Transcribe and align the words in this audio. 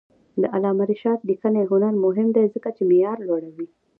د 0.41 0.43
علامه 0.55 0.83
رشاد 0.91 1.19
لیکنی 1.29 1.61
هنر 1.71 1.93
مهم 2.05 2.27
دی 2.35 2.45
ځکه 2.55 2.69
چې 2.75 2.83
معیار 2.89 3.17
لوړوي. 3.27 3.67